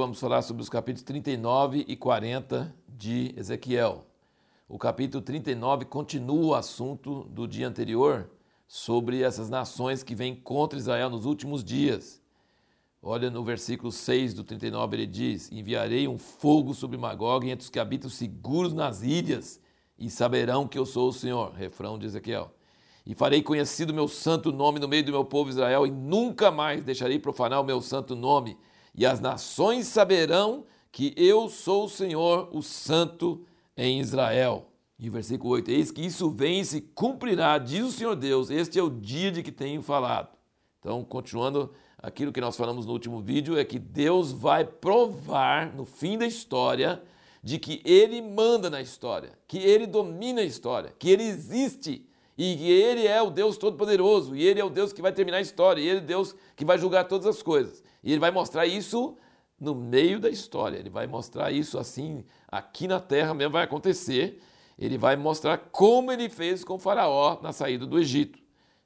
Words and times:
vamos 0.00 0.18
falar 0.18 0.40
sobre 0.40 0.62
os 0.62 0.70
capítulos 0.70 1.02
39 1.02 1.84
e 1.86 1.94
40 1.94 2.74
de 2.88 3.34
Ezequiel. 3.36 4.06
O 4.66 4.78
capítulo 4.78 5.22
39 5.22 5.84
continua 5.84 6.46
o 6.46 6.54
assunto 6.54 7.24
do 7.24 7.46
dia 7.46 7.68
anterior 7.68 8.30
sobre 8.66 9.20
essas 9.20 9.50
nações 9.50 10.02
que 10.02 10.14
vêm 10.14 10.34
contra 10.34 10.78
Israel 10.78 11.10
nos 11.10 11.26
últimos 11.26 11.62
dias. 11.62 12.18
Olha 13.02 13.28
no 13.28 13.44
versículo 13.44 13.92
6 13.92 14.32
do 14.32 14.42
39, 14.42 14.96
ele 14.96 15.06
diz: 15.06 15.52
Enviarei 15.52 16.08
um 16.08 16.16
fogo 16.16 16.72
sobre 16.72 16.96
Magog 16.96 17.46
entre 17.46 17.64
os 17.64 17.68
que 17.68 17.78
habitam 17.78 18.08
seguros 18.08 18.72
nas 18.72 19.02
ilhas, 19.02 19.60
e 19.98 20.08
saberão 20.08 20.66
que 20.66 20.78
eu 20.78 20.86
sou 20.86 21.10
o 21.10 21.12
Senhor. 21.12 21.52
Refrão 21.52 21.98
de 21.98 22.06
Ezequiel. 22.06 22.50
E 23.04 23.14
farei 23.14 23.42
conhecido 23.42 23.92
meu 23.92 24.08
santo 24.08 24.50
nome 24.50 24.78
no 24.78 24.88
meio 24.88 25.04
do 25.04 25.12
meu 25.12 25.26
povo 25.26 25.50
Israel, 25.50 25.86
e 25.86 25.90
nunca 25.90 26.50
mais 26.50 26.82
deixarei 26.82 27.18
profanar 27.18 27.60
o 27.60 27.64
meu 27.64 27.82
santo 27.82 28.16
nome 28.16 28.56
e 28.94 29.06
as 29.06 29.20
nações 29.20 29.86
saberão 29.86 30.64
que 30.92 31.14
eu 31.16 31.48
sou 31.48 31.84
o 31.84 31.88
Senhor, 31.88 32.48
o 32.52 32.62
Santo 32.62 33.44
em 33.76 34.00
Israel. 34.00 34.66
E 34.98 35.08
o 35.08 35.12
versículo 35.12 35.54
8: 35.54 35.70
Eis 35.70 35.90
que 35.90 36.04
isso 36.04 36.30
vem 36.30 36.60
e 36.60 36.64
se 36.64 36.80
cumprirá, 36.80 37.56
diz 37.58 37.84
o 37.84 37.92
Senhor 37.92 38.14
Deus, 38.16 38.50
este 38.50 38.78
é 38.78 38.82
o 38.82 38.90
dia 38.90 39.30
de 39.30 39.42
que 39.42 39.52
tenho 39.52 39.80
falado. 39.80 40.28
Então, 40.78 41.02
continuando 41.04 41.70
aquilo 41.98 42.32
que 42.32 42.40
nós 42.40 42.56
falamos 42.56 42.86
no 42.86 42.92
último 42.92 43.20
vídeo, 43.20 43.58
é 43.58 43.64
que 43.64 43.78
Deus 43.78 44.32
vai 44.32 44.64
provar 44.64 45.74
no 45.74 45.84
fim 45.84 46.18
da 46.18 46.26
história 46.26 47.02
de 47.42 47.58
que 47.58 47.80
Ele 47.84 48.20
manda 48.20 48.68
na 48.68 48.80
história, 48.80 49.32
que 49.46 49.58
Ele 49.58 49.86
domina 49.86 50.40
a 50.40 50.44
história, 50.44 50.94
que 50.98 51.10
Ele 51.10 51.22
existe 51.22 52.06
e 52.36 52.56
que 52.56 52.70
Ele 52.70 53.06
é 53.06 53.20
o 53.20 53.30
Deus 53.30 53.56
Todo-Poderoso, 53.56 54.34
e 54.34 54.42
Ele 54.42 54.60
é 54.60 54.64
o 54.64 54.70
Deus 54.70 54.92
que 54.92 55.02
vai 55.02 55.12
terminar 55.12 55.38
a 55.38 55.42
história, 55.42 55.80
e 55.80 55.88
Ele 55.88 56.00
é 56.00 56.02
o 56.02 56.06
Deus 56.06 56.34
que 56.56 56.64
vai 56.64 56.78
julgar 56.78 57.04
todas 57.04 57.26
as 57.26 57.42
coisas. 57.42 57.82
E 58.02 58.12
ele 58.12 58.20
vai 58.20 58.30
mostrar 58.30 58.66
isso 58.66 59.16
no 59.60 59.74
meio 59.74 60.18
da 60.18 60.30
história. 60.30 60.78
Ele 60.78 60.88
vai 60.88 61.06
mostrar 61.06 61.52
isso 61.52 61.78
assim, 61.78 62.24
aqui 62.48 62.88
na 62.88 62.98
terra 62.98 63.34
mesmo 63.34 63.52
vai 63.52 63.64
acontecer. 63.64 64.40
Ele 64.78 64.96
vai 64.96 65.14
mostrar 65.14 65.58
como 65.58 66.10
ele 66.10 66.30
fez 66.30 66.64
com 66.64 66.78
Faraó 66.78 67.38
na 67.42 67.52
saída 67.52 67.86
do 67.86 67.98
Egito. 67.98 68.38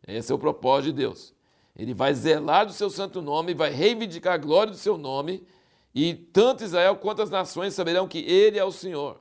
Esse 0.07 0.33
é 0.33 0.35
o 0.35 0.39
propósito 0.39 0.93
de 0.93 0.99
Deus. 0.99 1.33
Ele 1.77 1.95
vai 1.95 2.13
zelar 2.13 2.67
do 2.67 2.73
seu 2.73 2.91
santo 2.91 3.23
nome, 3.23 3.55
vai 3.55 3.71
reivindicar 3.71 4.35
a 4.35 4.39
glória 4.39 4.73
do 4.73 4.77
seu 4.77 4.99
nome, 4.99 5.47
e 5.95 6.15
tanto 6.15 6.65
Israel 6.65 6.97
quanto 6.97 7.23
as 7.23 7.31
nações 7.31 7.75
saberão 7.75 8.07
que 8.07 8.19
ele 8.19 8.59
é 8.59 8.65
o 8.65 8.73
Senhor. 8.73 9.21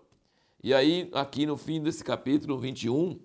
E 0.64 0.74
aí, 0.74 1.10
aqui 1.14 1.46
no 1.46 1.58
fim 1.58 1.82
desse 1.82 2.04
capítulo 2.04 2.58
21, 2.58 3.20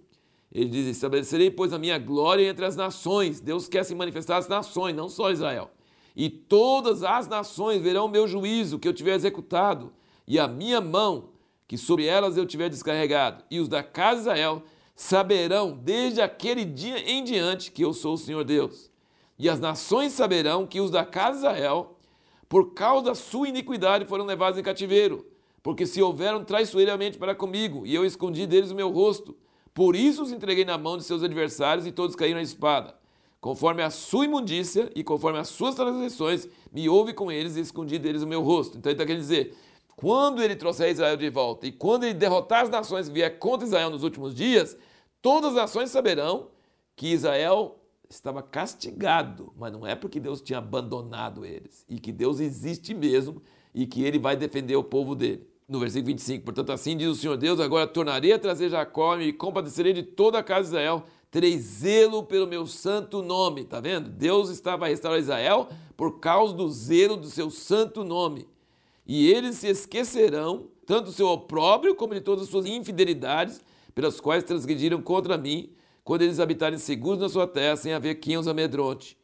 ele 0.52 0.70
diz: 0.70 0.86
Estabelecerei, 0.86 1.50
pois, 1.50 1.72
a 1.72 1.78
minha 1.78 1.98
glória 1.98 2.48
entre 2.48 2.64
as 2.64 2.76
nações. 2.76 3.40
Deus 3.40 3.68
quer 3.68 3.84
se 3.84 3.94
manifestar 3.94 4.36
às 4.36 4.48
nações, 4.48 4.94
não 4.94 5.08
só 5.08 5.30
Israel 5.30 5.70
e 6.18 6.28
todas 6.28 7.04
as 7.04 7.28
nações 7.28 7.80
verão 7.80 8.06
o 8.06 8.08
meu 8.08 8.26
juízo 8.26 8.76
que 8.76 8.88
eu 8.88 8.92
tiver 8.92 9.14
executado, 9.14 9.92
e 10.26 10.36
a 10.36 10.48
minha 10.48 10.80
mão 10.80 11.28
que 11.68 11.78
sobre 11.78 12.06
elas 12.06 12.36
eu 12.36 12.44
tiver 12.44 12.68
descarregado, 12.68 13.44
e 13.48 13.60
os 13.60 13.68
da 13.68 13.84
casa 13.84 14.16
de 14.16 14.20
Israel 14.22 14.62
saberão 14.96 15.78
desde 15.80 16.20
aquele 16.20 16.64
dia 16.64 16.98
em 17.08 17.22
diante 17.22 17.70
que 17.70 17.84
eu 17.84 17.92
sou 17.92 18.14
o 18.14 18.18
Senhor 18.18 18.42
Deus. 18.42 18.90
E 19.38 19.48
as 19.48 19.60
nações 19.60 20.12
saberão 20.12 20.66
que 20.66 20.80
os 20.80 20.90
da 20.90 21.04
casa 21.04 21.32
de 21.34 21.38
Israel, 21.38 21.96
por 22.48 22.74
causa 22.74 23.04
da 23.04 23.14
sua 23.14 23.48
iniquidade, 23.48 24.04
foram 24.04 24.24
levados 24.24 24.58
em 24.58 24.62
cativeiro, 24.62 25.24
porque 25.62 25.86
se 25.86 26.02
houveram 26.02 26.42
traiçoeiramente 26.42 27.16
para 27.16 27.32
comigo, 27.32 27.86
e 27.86 27.94
eu 27.94 28.04
escondi 28.04 28.44
deles 28.44 28.72
o 28.72 28.74
meu 28.74 28.90
rosto. 28.90 29.36
Por 29.72 29.94
isso 29.94 30.24
os 30.24 30.32
entreguei 30.32 30.64
na 30.64 30.76
mão 30.76 30.98
de 30.98 31.04
seus 31.04 31.22
adversários, 31.22 31.86
e 31.86 31.92
todos 31.92 32.16
caíram 32.16 32.38
na 32.38 32.42
espada 32.42 32.97
conforme 33.40 33.82
a 33.82 33.90
sua 33.90 34.24
imundícia 34.24 34.90
e 34.94 35.04
conforme 35.04 35.38
as 35.38 35.48
suas 35.48 35.74
transgressões, 35.74 36.48
me 36.72 36.88
ouve 36.88 37.12
com 37.12 37.30
eles 37.30 37.56
e 37.56 37.60
escondi 37.60 37.98
deles 37.98 38.22
o 38.22 38.26
meu 38.26 38.42
rosto. 38.42 38.78
Então 38.78 38.90
ele 38.90 38.94
está 38.94 39.06
querendo 39.06 39.22
dizer, 39.22 39.56
quando 39.96 40.42
ele 40.42 40.56
trouxer 40.56 40.90
Israel 40.90 41.16
de 41.16 41.30
volta 41.30 41.66
e 41.66 41.72
quando 41.72 42.04
ele 42.04 42.14
derrotar 42.14 42.62
as 42.62 42.70
nações 42.70 43.08
que 43.08 43.14
vier 43.14 43.38
contra 43.38 43.66
Israel 43.66 43.90
nos 43.90 44.02
últimos 44.02 44.34
dias, 44.34 44.76
todas 45.22 45.50
as 45.50 45.56
nações 45.56 45.90
saberão 45.90 46.48
que 46.96 47.08
Israel 47.08 47.78
estava 48.08 48.42
castigado, 48.42 49.52
mas 49.56 49.72
não 49.72 49.86
é 49.86 49.94
porque 49.94 50.18
Deus 50.18 50.40
tinha 50.40 50.58
abandonado 50.58 51.44
eles, 51.44 51.84
e 51.88 52.00
que 52.00 52.10
Deus 52.10 52.40
existe 52.40 52.94
mesmo 52.94 53.42
e 53.74 53.86
que 53.86 54.02
ele 54.02 54.18
vai 54.18 54.36
defender 54.36 54.76
o 54.76 54.82
povo 54.82 55.14
dele. 55.14 55.46
No 55.68 55.78
versículo 55.78 56.06
25, 56.06 56.44
portanto, 56.44 56.72
assim 56.72 56.96
diz 56.96 57.08
o 57.08 57.14
Senhor 57.14 57.36
Deus: 57.36 57.60
agora 57.60 57.86
tornarei 57.86 58.32
a 58.32 58.38
trazer 58.38 58.70
Jacó 58.70 59.18
e 59.18 59.34
compadecerei 59.34 59.92
de 59.92 60.02
toda 60.02 60.38
a 60.38 60.42
casa 60.42 60.62
de 60.62 60.68
Israel 60.68 61.04
terei 61.30 61.58
zelo 61.58 62.22
pelo 62.22 62.46
meu 62.46 62.66
santo 62.66 63.22
nome. 63.22 63.62
Está 63.62 63.80
vendo? 63.80 64.08
Deus 64.08 64.48
estava 64.50 64.86
a 64.86 64.88
restaurar 64.88 65.20
Israel 65.20 65.68
por 65.96 66.20
causa 66.20 66.54
do 66.54 66.68
zelo 66.70 67.16
do 67.16 67.28
seu 67.28 67.50
santo 67.50 68.04
nome. 68.04 68.48
E 69.06 69.30
eles 69.30 69.56
se 69.56 69.68
esquecerão, 69.68 70.68
tanto 70.86 71.06
do 71.06 71.12
seu 71.12 71.28
opróbrio 71.28 71.94
como 71.94 72.14
de 72.14 72.20
todas 72.20 72.44
as 72.44 72.50
suas 72.50 72.66
infidelidades, 72.66 73.60
pelas 73.94 74.20
quais 74.20 74.44
transgrediram 74.44 75.00
contra 75.00 75.38
mim, 75.38 75.70
quando 76.04 76.22
eles 76.22 76.40
habitarem 76.40 76.78
seguros 76.78 77.18
na 77.18 77.28
sua 77.28 77.46
terra, 77.46 77.76
sem 77.76 77.92
haver 77.92 78.16
quem 78.16 78.36
os 78.36 78.46
amedronte. 78.46 79.16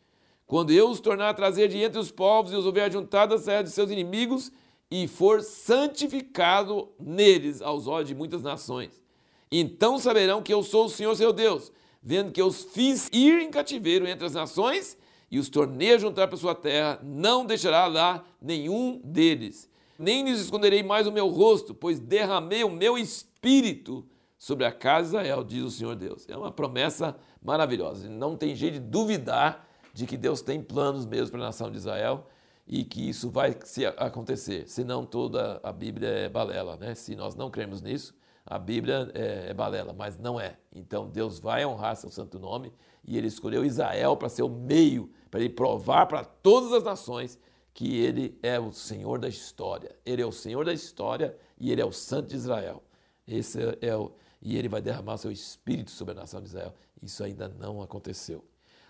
Quando 0.47 0.73
eu 0.73 0.91
os 0.91 1.01
tornar 1.01 1.31
a 1.31 1.35
trazer 1.35 1.69
de 1.69 1.79
entre 1.79 1.99
os 1.99 2.11
povos 2.11 2.53
e 2.53 2.57
os 2.57 2.67
houver 2.67 2.91
juntado 2.93 3.35
à 3.35 3.39
terra 3.39 3.63
de 3.63 3.71
seus 3.71 3.91
inimigos, 3.91 4.51
e 4.91 5.09
for 5.09 5.43
santificado 5.43 6.89
neles 7.01 7.63
aos 7.63 7.87
olhos 7.87 8.09
de 8.09 8.15
muitas 8.15 8.43
nações. 8.43 9.03
Então 9.51 9.99
saberão 9.99 10.43
que 10.43 10.53
eu 10.53 10.63
sou 10.63 10.87
o 10.87 10.91
Senhor 10.91 11.15
seu 11.17 11.33
Deus, 11.33 11.73
vendo 12.05 12.31
que 12.31 12.41
eu 12.43 12.47
os 12.47 12.65
fiz 12.65 13.09
ir 13.13 13.41
em 13.41 13.51
cativeiro 13.51 14.07
entre 14.07 14.27
as 14.27 14.35
nações 14.35 14.99
e 15.31 15.39
os 15.39 15.49
tornei 15.49 15.95
a 15.95 15.99
juntar 15.99 16.29
para 16.29 16.37
sua 16.37 16.55
terra, 16.55 17.01
não 17.03 17.47
deixará 17.47 17.87
lá 17.87 18.25
nenhum 18.41 19.01
deles. 19.03 19.71
Nem 19.99 20.25
lhes 20.25 20.41
esconderei 20.41 20.83
mais 20.83 21.07
o 21.07 21.13
meu 21.13 21.29
rosto, 21.29 21.75
pois 21.75 21.99
derramei 21.99 22.63
o 22.63 22.71
meu 22.71 22.99
espírito 22.99 24.07
sobre 24.39 24.67
a 24.67 24.73
casa 24.73 25.03
de 25.03 25.17
Israel, 25.17 25.43
diz 25.43 25.65
o 25.65 25.71
Senhor 25.71 25.97
Deus. 25.97 26.29
É 26.29 26.37
uma 26.37 26.53
promessa 26.53 27.17
maravilhosa. 27.43 28.09
Não 28.09 28.37
tem 28.37 28.55
jeito 28.55 28.75
de 28.75 28.81
duvidar 28.81 29.67
de 29.95 30.07
que 30.07 30.17
Deus 30.17 30.43
tem 30.43 30.61
planos 30.61 31.07
mesmo 31.07 31.31
para 31.31 31.41
a 31.41 31.47
nação 31.47 31.71
de 31.71 31.79
Israel 31.79 32.27
e 32.67 32.85
que 32.85 33.09
isso 33.09 33.31
vai 33.31 33.57
acontecer. 33.97 34.69
Senão 34.69 35.07
toda 35.07 35.61
a 35.63 35.73
Bíblia 35.73 36.09
é 36.09 36.29
balela, 36.29 36.77
né? 36.77 36.95
Se 36.95 37.15
nós 37.15 37.35
não 37.35 37.51
cremos 37.51 37.81
nisso, 37.81 38.15
a 38.47 38.59
Bíblia 38.59 39.11
é, 39.15 39.51
é, 39.51 39.55
balela, 39.55 39.93
mas 39.93 40.19
não 40.19 40.39
é. 40.39 40.57
Então 40.73 41.09
Deus 41.09 41.39
vai 41.39 41.65
honrar 41.65 41.97
seu 41.97 42.11
santo 42.11 42.39
nome 42.39 42.73
e 43.05 43.17
ele 43.17 43.27
escolheu 43.27 43.65
Israel 43.65 44.17
para 44.17 44.29
ser 44.29 44.43
o 44.43 44.49
meio, 44.49 45.11
para 45.31 45.41
ele 45.41 45.49
provar 45.49 46.07
para 46.07 46.25
todas 46.25 46.73
as 46.73 46.83
nações 46.83 47.39
que 47.73 47.99
ele 47.99 48.39
é 48.43 48.61
o 48.61 48.71
Senhor 48.71 49.19
da 49.19 49.29
história. 49.29 49.97
Ele 50.05 50.23
é 50.23 50.27
o 50.27 50.33
Senhor 50.33 50.65
da 50.65 50.73
história 50.73 51.37
e 51.59 51.73
ele 51.73 51.81
é 51.81 51.85
o 51.85 51.93
Santo 51.93 52.29
de 52.29 52.37
Israel. 52.37 52.83
Esse 53.27 53.59
é 53.81 53.97
o 53.97 54.13
e 54.45 54.59
ele 54.59 54.69
vai 54.69 54.83
derramar 54.83 55.17
seu 55.17 55.33
espírito 55.33 55.91
sobre 55.91 56.13
a 56.13 56.17
nação 56.21 56.41
de 56.41 56.49
Israel. 56.49 56.75
Isso 57.03 57.25
ainda 57.25 57.49
não 57.49 57.81
aconteceu. 57.81 58.45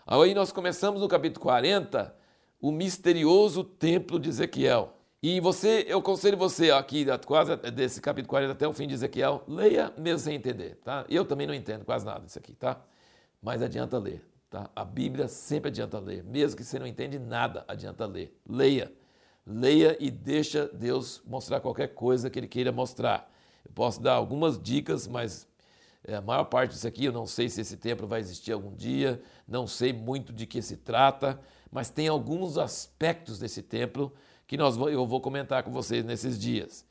Aí 0.04 0.34
nós 0.34 0.50
começamos 0.50 1.00
no 1.00 1.08
capítulo 1.08 1.40
40, 1.40 2.14
o 2.60 2.72
misterioso 2.72 3.62
templo 3.62 4.18
de 4.18 4.28
Ezequiel. 4.28 4.92
E 5.26 5.40
você, 5.40 5.86
eu 5.88 6.00
aconselho 6.00 6.36
você 6.36 6.70
aqui, 6.70 7.06
quase 7.24 7.56
desse 7.70 7.98
capítulo 7.98 8.28
40 8.28 8.52
até 8.52 8.68
o 8.68 8.74
fim 8.74 8.86
de 8.86 8.92
Ezequiel, 8.92 9.42
leia 9.48 9.90
mesmo 9.96 10.18
sem 10.18 10.34
entender, 10.34 10.78
tá? 10.84 11.06
Eu 11.08 11.24
também 11.24 11.46
não 11.46 11.54
entendo 11.54 11.82
quase 11.82 12.04
nada 12.04 12.26
disso 12.26 12.38
aqui, 12.38 12.52
tá? 12.52 12.78
Mas 13.40 13.62
adianta 13.62 13.96
ler, 13.96 14.22
tá? 14.50 14.68
A 14.76 14.84
Bíblia 14.84 15.26
sempre 15.26 15.70
adianta 15.70 15.98
ler, 15.98 16.22
mesmo 16.24 16.58
que 16.58 16.62
você 16.62 16.78
não 16.78 16.86
entende 16.86 17.18
nada, 17.18 17.64
adianta 17.66 18.04
ler. 18.04 18.38
Leia, 18.46 18.92
leia 19.46 19.96
e 19.98 20.10
deixa 20.10 20.66
Deus 20.66 21.22
mostrar 21.24 21.58
qualquer 21.60 21.94
coisa 21.94 22.28
que 22.28 22.38
Ele 22.38 22.46
queira 22.46 22.70
mostrar. 22.70 23.32
Eu 23.64 23.72
posso 23.72 24.02
dar 24.02 24.12
algumas 24.12 24.60
dicas, 24.60 25.08
mas 25.08 25.48
é, 26.06 26.16
a 26.16 26.20
maior 26.20 26.44
parte 26.44 26.72
disso 26.72 26.86
aqui 26.86 27.06
eu 27.06 27.12
não 27.12 27.24
sei 27.24 27.48
se 27.48 27.62
esse 27.62 27.78
templo 27.78 28.06
vai 28.06 28.20
existir 28.20 28.52
algum 28.52 28.76
dia, 28.76 29.22
não 29.48 29.66
sei 29.66 29.90
muito 29.90 30.34
de 30.34 30.44
que 30.44 30.60
se 30.60 30.76
trata, 30.76 31.40
mas 31.72 31.88
tem 31.88 32.08
alguns 32.08 32.58
aspectos 32.58 33.38
desse 33.38 33.62
templo 33.62 34.12
que 34.46 34.56
nós, 34.56 34.76
eu 34.76 35.06
vou 35.06 35.20
comentar 35.20 35.62
com 35.62 35.70
vocês 35.70 36.04
nesses 36.04 36.38
dias. 36.38 36.84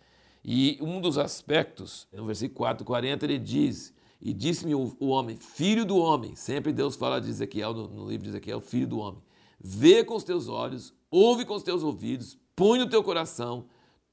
E 0.44 0.78
um 0.82 1.00
dos 1.00 1.18
aspectos, 1.18 2.08
no 2.12 2.26
versículo 2.26 2.58
4, 2.58 2.86
40, 2.86 3.26
ele 3.26 3.40
diz: 3.40 3.94
E 4.22 4.34
disse-me 4.34 4.76
o, 4.76 4.96
homem, 5.00 5.38
filho 5.38 5.86
do 5.86 5.98
homem, 5.98 6.36
sempre 6.36 6.74
Deus 6.74 6.96
fala 6.96 7.22
de 7.22 7.30
Ezequiel, 7.30 7.74
no, 7.74 7.88
no 7.88 8.10
livro 8.10 8.24
de 8.24 8.30
Ezequiel, 8.30 8.60
filho 8.60 8.88
do 8.88 9.00
homem, 9.00 9.22
vê 9.60 10.04
com 10.04 10.16
os 10.16 10.24
teus 10.24 10.50
olhos, 10.50 10.94
ouve 11.10 11.46
com 11.46 11.56
os 11.56 11.64
teus 11.64 11.84
ouvidos, 11.84 12.38
põe 12.56 12.80
no 12.80 12.90
teu 12.90 13.02
coração 13.04 13.66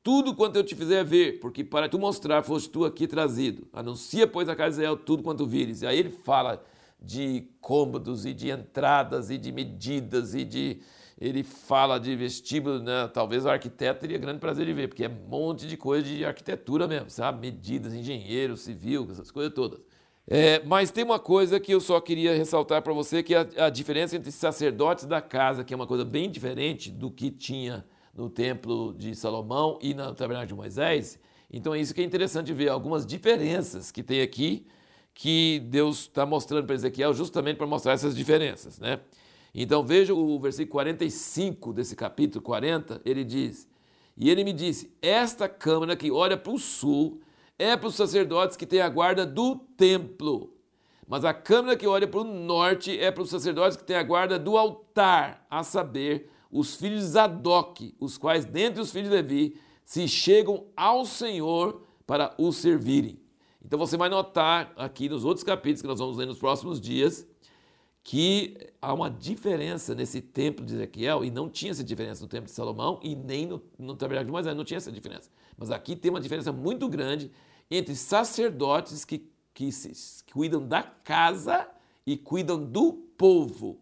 tudo 0.03 0.35
quanto 0.35 0.57
eu 0.57 0.65
te 0.65 0.75
fizer 0.75 1.05
ver, 1.05 1.41
porque 1.41 1.63
para 1.63 1.89
tu 1.89 1.99
mostrar 1.99 2.43
foste 2.43 2.71
tu 2.71 2.85
aqui 2.85 3.07
trazido. 3.07 3.69
Anuncia, 3.73 4.27
pois, 4.27 4.49
a 4.49 4.57
casa 4.57 4.77
de 4.77 4.83
Israel 4.83 4.97
tudo 4.97 5.23
quanto 5.23 5.47
vires. 5.47 5.83
E 5.83 5.87
aí 5.87 5.99
ele 5.99 6.11
fala 6.11 6.65
de 7.01 7.49
cômodos 7.61 8.25
e 8.25 8.33
de 8.33 8.51
entradas 8.51 9.31
e 9.31 9.37
de 9.37 9.53
medidas 9.53 10.35
e 10.35 10.45
de 10.45 10.81
ele 11.21 11.43
fala 11.43 11.99
de 11.99 12.17
vestíbulo, 12.17 12.79
né? 12.79 13.07
talvez 13.13 13.45
o 13.45 13.51
arquiteto 13.51 14.01
teria 14.01 14.17
grande 14.17 14.39
prazer 14.39 14.65
de 14.65 14.73
ver, 14.73 14.89
porque 14.89 15.05
é 15.05 15.09
um 15.09 15.29
monte 15.29 15.67
de 15.67 15.77
coisa 15.77 16.03
de 16.09 16.25
arquitetura 16.25 16.89
mesmo, 16.89 17.11
sabe? 17.11 17.41
Medidas, 17.41 17.93
engenheiro, 17.93 18.57
civil, 18.57 19.07
essas 19.11 19.31
coisas 19.31 19.53
todas. 19.53 19.81
É, 20.27 20.63
mas 20.65 20.91
tem 20.91 21.05
uma 21.05 21.19
coisa 21.19 21.61
que 21.61 21.73
eu 21.73 21.81
só 21.81 22.01
queria 22.01 22.35
ressaltar 22.35 22.81
para 22.83 22.93
você, 22.93 23.23
que 23.23 23.35
é 23.35 23.47
a, 23.59 23.67
a, 23.67 23.71
diferença 23.71 24.17
entre 24.17 24.31
sacerdotes 24.31 25.05
da 25.05 25.21
casa, 25.21 25.63
que 25.63 25.75
é 25.75 25.77
uma 25.77 25.87
coisa 25.87 26.05
bem 26.05 26.31
diferente 26.31 26.91
do 26.91 27.11
que 27.11 27.31
tinha 27.31 27.85
no 28.15 28.31
templo 28.31 28.95
de 28.97 29.15
Salomão 29.15 29.79
e 29.83 29.93
no 29.93 30.15
tabernáculo 30.15 30.47
de 30.47 30.55
Moisés. 30.55 31.19
Então 31.53 31.75
é 31.75 31.81
isso 31.81 31.93
que 31.93 32.01
é 32.01 32.05
interessante 32.05 32.53
ver, 32.53 32.69
algumas 32.69 33.05
diferenças 33.05 33.91
que 33.91 34.03
tem 34.03 34.23
aqui, 34.23 34.67
que 35.13 35.61
Deus 35.67 36.03
está 36.03 36.25
mostrando 36.25 36.65
para 36.65 36.77
Ezequiel 36.77 37.13
justamente 37.13 37.57
para 37.57 37.67
mostrar 37.67 37.93
essas 37.93 38.17
diferenças. 38.17 38.79
Né? 38.79 39.01
Então 39.55 39.85
veja 39.85 40.15
o 40.15 40.39
versículo 40.39 40.73
45 40.73 41.73
desse 41.73 41.97
capítulo 41.97 42.43
40, 42.43 43.01
ele 43.05 43.25
diz, 43.25 43.69
e 44.17 44.31
ele 44.31 44.45
me 44.45 44.53
disse, 44.53 44.93
esta 45.03 45.49
câmara 45.49 45.97
que 45.97 46.11
olha 46.11 46.37
para 46.37 46.53
o 46.53 46.59
sul 46.59 47.21
é 47.59 47.77
para 47.77 47.89
os 47.89 47.95
sacerdotes 47.95 48.57
que 48.57 48.67
têm 48.67 48.81
a 48.81 48.89
guarda 48.89 49.27
do 49.27 49.57
templo, 49.77 50.55
mas 51.07 51.25
a 51.25 51.35
câmara 51.35 51.77
que 51.77 51.87
olha 51.87 52.07
para 52.07 52.21
o 52.21 52.25
norte 52.25 52.97
é 52.97 53.11
para 53.11 53.23
os 53.23 53.31
sacerdotes 53.31 53.77
que 53.77 53.85
têm 53.85 53.97
a 53.97 54.03
guarda 54.03 54.39
do 54.39 54.57
altar, 54.57 55.45
a 55.51 55.65
saber, 55.65 56.31
os 56.53 56.77
filhos 56.77 57.01
de 57.01 57.07
Zadok, 57.07 57.95
os 57.99 58.19
quais 58.19 58.45
dentre 58.45 58.81
os 58.81 58.91
filhos 58.91 59.09
de 59.09 59.15
Levi 59.17 59.57
se 59.85 60.07
chegam 60.07 60.67
ao 60.77 61.05
Senhor 61.05 61.83
para 62.07 62.35
o 62.39 62.53
servirem. 62.53 63.21
Então 63.65 63.79
você 63.79 63.97
vai 63.97 64.09
notar 64.09 64.73
aqui 64.77 65.09
nos 65.09 65.25
outros 65.25 65.45
capítulos 65.45 65.83
que 65.83 65.89
nós 65.89 65.99
vamos 65.99 66.17
ler 66.17 66.27
nos 66.27 66.39
próximos 66.39 66.81
dias 66.81 67.27
que 68.03 68.57
há 68.81 68.93
uma 68.93 69.11
diferença 69.11 69.95
nesse 69.95 70.21
templo 70.21 70.65
de 70.65 70.75
Ezequiel, 70.75 71.25
e 71.25 71.31
não 71.31 71.49
tinha 71.49 71.71
essa 71.71 71.85
diferença 71.85 72.23
no 72.23 72.29
templo 72.29 72.47
de 72.47 72.53
Salomão 72.53 72.99
e 73.03 73.15
nem 73.15 73.47
no, 73.47 73.63
no 73.79 73.95
tabernáculo 73.95 74.27
de 74.27 74.33
Moisés, 74.33 74.57
não 74.57 74.65
tinha 74.65 74.79
essa 74.79 74.91
diferença. 74.91 75.31
Mas 75.57 75.71
aqui 75.71 75.95
tem 75.95 76.11
uma 76.11 76.21
diferença 76.21 76.51
muito 76.51 76.89
grande 76.89 77.31
entre 77.71 77.95
sacerdotes 77.95 79.05
que, 79.05 79.31
que, 79.53 79.71
se, 79.71 80.25
que 80.25 80.33
cuidam 80.33 80.67
da 80.67 80.83
casa 80.83 81.69
e 82.07 82.17
cuidam 82.17 82.65
do 82.65 82.93
povo 82.93 83.79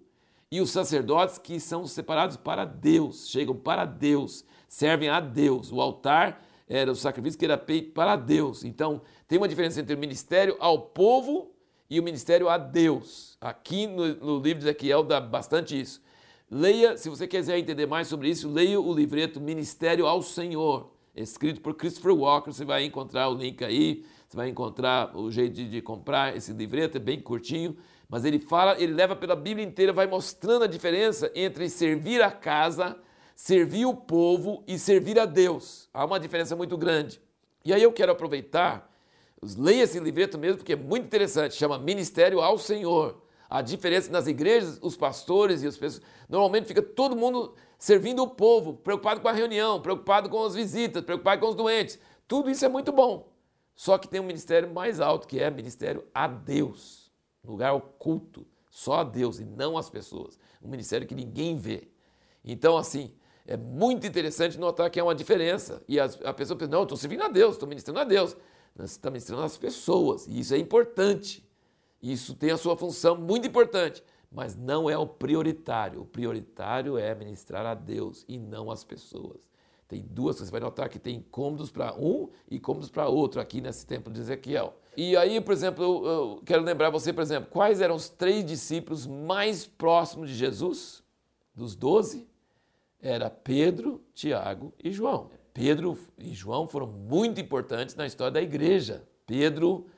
e 0.51 0.61
os 0.61 0.71
sacerdotes 0.71 1.37
que 1.37 1.61
são 1.61 1.87
separados 1.87 2.37
para 2.37 2.65
Deus, 2.65 3.29
chegam 3.29 3.55
para 3.55 3.85
Deus, 3.85 4.45
servem 4.67 5.09
a 5.09 5.21
Deus. 5.21 5.71
O 5.71 5.81
altar 5.81 6.43
era 6.67 6.91
o 6.91 6.97
sacrifício 6.97 7.39
que 7.39 7.45
era 7.45 7.59
feito 7.59 7.93
para 7.93 8.17
Deus. 8.17 8.65
Então, 8.65 9.03
tem 9.27 9.39
uma 9.39 9.49
diferença 9.49 9.81
entre 9.81 9.95
o 9.95 9.99
ministério 9.99 10.57
ao 10.59 10.81
povo 10.81 11.51
e 11.91 11.99
o 11.99 12.03
ministério 12.03 12.49
a 12.49 12.59
Deus. 12.59 13.37
Aqui 13.41 13.87
no, 13.87 14.15
no 14.17 14.39
livro 14.41 14.61
de 14.61 14.67
Ezequiel 14.67 15.03
dá 15.03 15.21
bastante 15.21 15.79
isso. 15.79 16.03
Leia, 16.51 16.97
se 16.97 17.11
você 17.11 17.27
quiser 17.27 17.59
entender 17.59 17.87
mais 17.87 18.09
sobre 18.09 18.29
isso, 18.29 18.49
leia 18.49 18.81
o 18.81 18.95
livreto 18.95 19.41
Ministério 19.41 20.07
ao 20.07 20.23
Senhor, 20.23 20.91
escrito 21.15 21.61
por 21.61 21.75
Christopher 21.75 22.15
Walker. 22.15 22.53
Você 22.53 22.65
vai 22.65 22.85
encontrar 22.85 23.29
o 23.29 23.35
link 23.35 23.63
aí, 23.65 24.05
você 24.27 24.37
vai 24.37 24.49
encontrar 24.49 25.17
o 25.17 25.31
jeito 25.31 25.55
de, 25.55 25.69
de 25.69 25.83
comprar 25.83 26.37
esse 26.37 26.53
livreto, 26.53 26.97
é 26.97 27.01
bem 27.01 27.21
curtinho. 27.21 27.77
Mas 28.09 28.25
ele 28.25 28.39
fala, 28.39 28.81
ele 28.81 28.95
leva 28.95 29.15
pela 29.15 29.37
Bíblia 29.37 29.67
inteira, 29.67 29.93
vai 29.93 30.07
mostrando 30.07 30.65
a 30.65 30.67
diferença 30.67 31.31
entre 31.35 31.69
servir 31.69 32.23
a 32.23 32.31
casa, 32.31 32.97
servir 33.35 33.85
o 33.85 33.95
povo 33.95 34.65
e 34.67 34.79
servir 34.79 35.19
a 35.19 35.27
Deus. 35.27 35.89
Há 35.93 36.07
uma 36.07 36.19
diferença 36.19 36.57
muito 36.57 36.79
grande. 36.79 37.21
E 37.63 37.75
aí 37.75 37.83
eu 37.83 37.93
quero 37.93 38.11
aproveitar, 38.11 38.91
leia 39.57 39.83
esse 39.83 39.99
livreto 40.01 40.39
mesmo, 40.39 40.59
porque 40.59 40.73
é 40.73 40.77
muito 40.77 41.07
interessante, 41.07 41.55
chama 41.55 41.79
Ministério 41.79 42.41
ao 42.41 42.59
Senhor. 42.59 43.23
A 43.49 43.63
diferença 43.63 44.11
nas 44.11 44.27
igrejas, 44.27 44.79
os 44.83 44.97
pastores 44.97 45.63
e 45.63 45.67
as 45.67 45.77
pessoas, 45.77 46.03
normalmente 46.29 46.67
fica 46.67 46.83
todo 46.83 47.17
mundo 47.17 47.55
servindo 47.79 48.23
o 48.23 48.29
povo, 48.29 48.75
preocupado 48.75 49.21
com 49.21 49.29
a 49.29 49.33
reunião, 49.33 49.81
preocupado 49.81 50.29
com 50.29 50.45
as 50.45 50.55
visitas, 50.55 51.03
preocupado 51.03 51.41
com 51.41 51.49
os 51.49 51.55
doentes. 51.55 51.99
Tudo 52.27 52.51
isso 52.51 52.65
é 52.65 52.69
muito 52.69 52.93
bom. 52.93 53.33
Só 53.75 53.97
que 53.97 54.09
tem 54.09 54.21
um 54.21 54.25
ministério 54.25 54.71
mais 54.73 55.01
alto, 55.01 55.27
que 55.27 55.39
é 55.39 55.51
ministério 55.51 56.05
a 56.13 56.27
Deus 56.27 57.09
lugar 57.49 57.73
oculto, 57.73 58.47
só 58.71 58.97
a 59.01 59.05
Deus 59.05 59.39
e 59.39 59.45
não 59.45 59.79
as 59.79 59.89
pessoas. 59.89 60.39
Um 60.63 60.69
ministério 60.69 61.07
que 61.07 61.15
ninguém 61.15 61.57
vê. 61.57 61.89
Então, 62.45 62.77
assim, 62.77 63.13
é 63.47 63.57
muito 63.57 64.07
interessante 64.07 64.59
notar 64.59 64.91
que 64.91 65.01
há 65.01 65.05
uma 65.05 65.15
diferença. 65.15 65.83
E 65.89 65.99
a, 65.99 66.05
a 66.25 66.35
pessoa 66.35 66.59
pensa, 66.59 66.71
não, 66.71 66.83
estou 66.83 66.99
servindo 66.99 67.23
a 67.23 67.29
Deus, 67.29 67.55
estou 67.55 67.69
ministrando 67.69 68.01
a 68.01 68.05
Deus. 68.05 68.37
Você 68.87 68.93
está 68.95 69.11
ministrando 69.11 69.43
as 69.43 69.59
pessoas, 69.59 70.27
e 70.27 70.39
isso 70.39 70.55
é 70.55 70.59
importante. 70.59 71.45
Isso 72.01 72.35
tem 72.35 72.51
a 72.51 72.57
sua 72.57 72.77
função 72.77 73.17
muito 73.17 73.47
importante, 73.47 74.05
mas 74.31 74.55
não 74.55 74.89
é 74.89 74.97
o 74.97 75.07
prioritário. 75.07 76.03
O 76.03 76.07
prioritário 76.07 76.97
é 76.97 77.13
ministrar 77.15 77.67
a 77.67 77.75
Deus 77.75 78.25
e 78.29 78.39
não 78.39 78.71
as 78.71 78.85
pessoas. 78.85 79.39
Tem 79.89 80.03
duas, 80.03 80.37
você 80.37 80.51
vai 80.51 80.61
notar 80.61 80.89
que 80.89 80.99
tem 80.99 81.25
cômodos 81.31 81.71
para 81.71 81.95
um 81.95 82.29
e 82.49 82.61
cômodos 82.61 82.91
para 82.91 83.09
outro 83.09 83.41
aqui 83.41 83.61
nesse 83.61 83.87
templo 83.87 84.13
de 84.13 84.21
Ezequiel. 84.21 84.77
E 84.97 85.17
aí, 85.17 85.41
por 85.41 85.53
exemplo, 85.53 85.83
eu, 85.83 86.07
eu 86.07 86.43
quero 86.45 86.63
lembrar 86.63 86.91
você, 86.91 87.13
por 87.13 87.23
exemplo, 87.23 87.49
quais 87.51 87.81
eram 87.81 87.95
os 87.95 88.09
três 88.09 88.45
discípulos 88.45 89.07
mais 89.07 89.67
próximos 89.67 90.29
de 90.29 90.37
Jesus? 90.37 91.03
Dos 91.55 91.75
doze? 91.75 92.29
Era 93.01 93.31
Pedro, 93.31 94.01
Tiago 94.13 94.73
e 94.83 94.93
João. 94.93 95.31
Pedro 95.59 95.99
e 96.17 96.33
João 96.35 96.69
foram 96.69 96.87
muito 96.87 97.41
importantes 97.41 97.97
na 97.97 98.07
história 98.07 98.31
da 98.31 98.41
igreja. 98.41 99.03
Pedro 99.27 99.89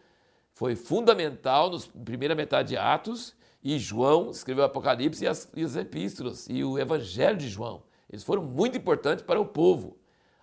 foi 0.55 0.75
fundamental 0.75 1.71
na 1.71 1.79
primeira 2.03 2.35
metade 2.35 2.71
de 2.71 2.79
Atos 2.79 3.37
e 3.63 3.79
João 3.79 4.31
escreveu 4.31 4.63
o 4.63 4.67
Apocalipse 4.67 5.23
e 5.23 5.29
as, 5.29 5.53
e 5.55 5.63
as 5.63 5.77
epístolas 5.77 6.47
e 6.49 6.65
o 6.65 6.79
Evangelho 6.79 7.37
de 7.37 7.47
João. 7.47 7.83
Eles 8.09 8.25
foram 8.25 8.43
muito 8.43 8.79
importantes 8.79 9.23
para 9.23 9.39
o 9.39 9.45
povo. 9.45 9.99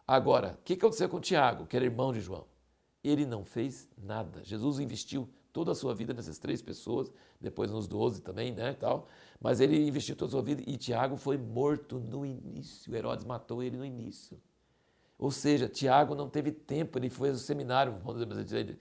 Agora, 0.07 0.55
o 0.59 0.63
que 0.63 0.73
aconteceu 0.73 1.09
com 1.09 1.19
Tiago, 1.19 1.65
que 1.65 1.75
era 1.75 1.83
irmão 1.83 2.13
de 2.13 2.21
João? 2.21 2.45
Ele 3.03 3.25
não 3.25 3.43
fez 3.43 3.89
nada. 3.97 4.43
Jesus 4.43 4.79
investiu 4.79 5.27
toda 5.51 5.71
a 5.71 5.75
sua 5.75 5.95
vida 5.95 6.13
nessas 6.13 6.37
três 6.37 6.61
pessoas, 6.61 7.11
depois 7.41 7.71
nos 7.71 7.87
doze 7.87 8.21
também, 8.21 8.51
né, 8.51 8.73
tal. 8.79 9.07
Mas 9.41 9.61
ele 9.61 9.87
investiu 9.87 10.15
toda 10.15 10.29
a 10.29 10.33
sua 10.33 10.43
vida 10.43 10.61
e 10.67 10.77
Tiago 10.77 11.17
foi 11.17 11.39
morto 11.39 11.97
no 11.97 12.23
início. 12.23 12.95
Herodes 12.95 13.25
matou 13.25 13.63
ele 13.63 13.77
no 13.77 13.83
início. 13.83 14.39
Ou 15.17 15.31
seja, 15.31 15.67
Tiago 15.67 16.13
não 16.13 16.29
teve 16.29 16.51
tempo, 16.51 16.99
ele 16.99 17.09
foi 17.09 17.29
ao 17.29 17.35
seminário, 17.35 17.95
ele, 18.51 18.77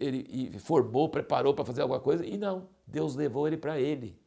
ele, 0.00 0.26
ele 0.28 0.58
formou, 0.58 1.08
preparou 1.08 1.54
para 1.54 1.64
fazer 1.64 1.82
alguma 1.82 2.00
coisa, 2.00 2.26
e 2.26 2.36
não, 2.36 2.68
Deus 2.86 3.14
levou 3.14 3.46
ele 3.46 3.56
para 3.56 3.78
ele. 3.78 4.18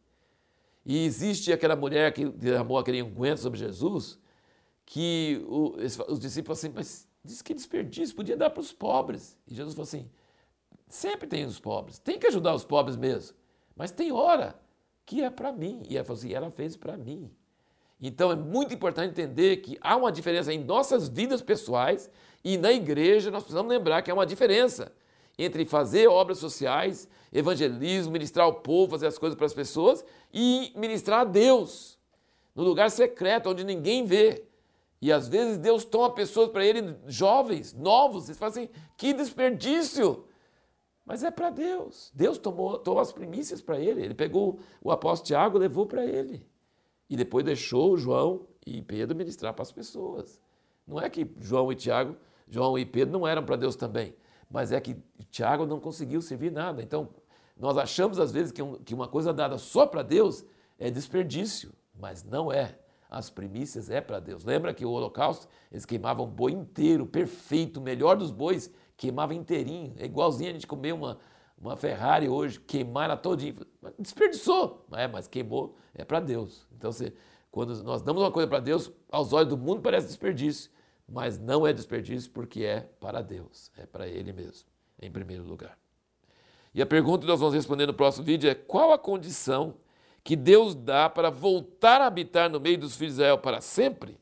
E 0.85 1.05
existe 1.05 1.51
aquela 1.51 1.75
mulher 1.75 2.13
que 2.13 2.25
derramou 2.25 2.77
aquele 2.77 3.03
unguento 3.03 3.39
sobre 3.39 3.59
Jesus, 3.59 4.17
que 4.85 5.43
o, 5.47 5.75
os 6.07 6.19
discípulos 6.19 6.59
assim, 6.59 6.71
mas 6.73 7.07
diz 7.23 7.41
que 7.41 7.53
desperdício, 7.53 8.15
podia 8.15 8.37
dar 8.37 8.49
para 8.49 8.61
os 8.61 8.71
pobres. 8.71 9.37
E 9.45 9.53
Jesus 9.53 9.75
falou 9.75 9.83
assim: 9.83 10.09
sempre 10.87 11.27
tem 11.27 11.45
os 11.45 11.59
pobres, 11.59 11.99
tem 11.99 12.17
que 12.17 12.27
ajudar 12.27 12.55
os 12.55 12.63
pobres 12.63 12.95
mesmo, 12.95 13.35
mas 13.75 13.91
tem 13.91 14.11
hora 14.11 14.59
que 15.05 15.21
é 15.21 15.29
para 15.29 15.51
mim. 15.51 15.83
E 15.89 15.97
ela 15.97 16.05
falou 16.05 16.17
assim: 16.17 16.33
ela 16.33 16.49
fez 16.49 16.75
para 16.75 16.97
mim. 16.97 17.29
Então 18.01 18.31
é 18.31 18.35
muito 18.35 18.73
importante 18.73 19.11
entender 19.11 19.57
que 19.57 19.77
há 19.79 19.95
uma 19.95 20.11
diferença 20.11 20.51
em 20.51 20.63
nossas 20.63 21.07
vidas 21.07 21.41
pessoais 21.41 22.09
e 22.43 22.57
na 22.57 22.71
igreja 22.71 23.29
nós 23.29 23.43
precisamos 23.43 23.71
lembrar 23.71 24.01
que 24.01 24.09
há 24.09 24.13
uma 24.13 24.25
diferença 24.25 24.91
entre 25.37 25.65
fazer 25.65 26.07
obras 26.07 26.39
sociais, 26.39 27.07
evangelismo, 27.31 28.11
ministrar 28.11 28.45
ao 28.45 28.55
povo, 28.55 28.91
fazer 28.91 29.07
as 29.07 29.17
coisas 29.17 29.37
para 29.37 29.45
as 29.45 29.53
pessoas 29.53 30.03
e 30.33 30.73
ministrar 30.75 31.21
a 31.21 31.23
Deus 31.23 31.97
no 32.55 32.63
lugar 32.63 32.89
secreto, 32.89 33.49
onde 33.49 33.63
ninguém 33.63 34.05
vê. 34.05 34.45
E 35.01 35.11
às 35.11 35.27
vezes 35.27 35.57
Deus 35.57 35.85
toma 35.85 36.11
pessoas 36.11 36.49
para 36.49 36.65
ele, 36.65 36.95
jovens, 37.07 37.73
novos, 37.73 38.25
vocês 38.25 38.37
falam 38.37 38.51
assim, 38.51 38.69
que 38.97 39.13
desperdício! 39.13 40.25
Mas 41.05 41.23
é 41.23 41.31
para 41.31 41.49
Deus. 41.49 42.11
Deus 42.13 42.37
tomou, 42.37 42.77
tomou 42.77 43.01
as 43.01 43.11
primícias 43.11 43.61
para 43.61 43.79
ele. 43.79 44.03
Ele 44.03 44.13
pegou 44.13 44.59
o 44.81 44.91
apóstolo 44.91 45.27
Tiago 45.27 45.57
e 45.57 45.59
levou 45.59 45.85
para 45.85 46.05
ele. 46.05 46.45
E 47.11 47.15
depois 47.15 47.45
deixou 47.45 47.95
João 47.95 48.47
e 48.65 48.81
Pedro 48.81 49.15
ministrar 49.15 49.53
para 49.53 49.61
as 49.61 49.71
pessoas. 49.71 50.41
Não 50.87 50.99
é 50.99 51.07
que 51.11 51.29
João 51.39 51.71
e 51.71 51.75
Tiago, 51.75 52.15
João 52.49 52.75
e 52.79 52.85
Pedro 52.85 53.13
não 53.13 53.27
eram 53.27 53.43
para 53.43 53.55
Deus 53.55 53.75
também 53.75 54.15
mas 54.51 54.71
é 54.71 54.79
que 54.79 54.97
Tiago 55.31 55.65
não 55.65 55.79
conseguiu 55.79 56.21
servir 56.21 56.51
nada. 56.51 56.83
Então, 56.83 57.09
nós 57.57 57.77
achamos 57.77 58.19
às 58.19 58.31
vezes 58.31 58.51
que, 58.51 58.61
um, 58.61 58.75
que 58.75 58.93
uma 58.93 59.07
coisa 59.07 59.33
dada 59.33 59.57
só 59.57 59.87
para 59.87 60.03
Deus 60.03 60.43
é 60.77 60.91
desperdício, 60.91 61.71
mas 61.97 62.23
não 62.23 62.51
é. 62.51 62.77
As 63.09 63.29
primícias 63.29 63.89
é 63.89 64.01
para 64.01 64.19
Deus. 64.19 64.43
Lembra 64.43 64.73
que 64.73 64.85
o 64.85 64.91
holocausto, 64.91 65.47
eles 65.71 65.85
queimavam 65.85 66.27
boi 66.27 66.51
inteiro, 66.51 67.05
perfeito, 67.05 67.79
o 67.79 67.83
melhor 67.83 68.17
dos 68.17 68.31
bois, 68.31 68.71
queimava 68.97 69.33
inteirinho. 69.33 69.93
É 69.97 70.05
igualzinho 70.05 70.49
a 70.49 70.53
gente 70.53 70.67
comer 70.67 70.93
uma, 70.93 71.17
uma 71.61 71.77
Ferrari 71.77 72.27
hoje, 72.27 72.59
queimar 72.59 73.05
ela 73.05 73.17
todinha. 73.17 73.55
Desperdiçou, 73.99 74.85
é, 74.93 75.07
mas 75.07 75.27
queimou, 75.27 75.75
é 75.93 76.03
para 76.03 76.19
Deus. 76.19 76.67
Então, 76.75 76.91
você, 76.91 77.13
quando 77.51 77.83
nós 77.83 78.01
damos 78.01 78.23
uma 78.23 78.31
coisa 78.31 78.47
para 78.47 78.59
Deus, 78.59 78.91
aos 79.11 79.31
olhos 79.31 79.49
do 79.49 79.57
mundo 79.57 79.81
parece 79.81 80.07
desperdício 80.07 80.71
mas 81.11 81.37
não 81.37 81.67
é 81.67 81.73
desperdício 81.73 82.31
porque 82.31 82.63
é 82.63 82.81
para 82.99 83.21
Deus, 83.21 83.69
é 83.77 83.85
para 83.85 84.07
Ele 84.07 84.31
mesmo, 84.31 84.69
em 84.99 85.11
primeiro 85.11 85.43
lugar. 85.43 85.77
E 86.73 86.81
a 86.81 86.85
pergunta 86.85 87.21
que 87.21 87.27
nós 87.27 87.39
vamos 87.39 87.53
responder 87.53 87.85
no 87.85 87.93
próximo 87.93 88.25
vídeo 88.25 88.49
é: 88.49 88.55
qual 88.55 88.93
a 88.93 88.97
condição 88.97 89.75
que 90.23 90.35
Deus 90.37 90.73
dá 90.73 91.09
para 91.09 91.29
voltar 91.29 91.99
a 91.99 92.07
habitar 92.07 92.49
no 92.49 92.59
meio 92.59 92.77
dos 92.77 92.95
filhos 92.95 93.15
de 93.15 93.21
Israel 93.21 93.37
para 93.37 93.59
sempre? 93.59 94.17